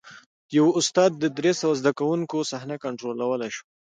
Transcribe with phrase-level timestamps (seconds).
[0.57, 3.65] یوه استاد د درې سوه زده کوونکو صحنه کنټرولولی شوه.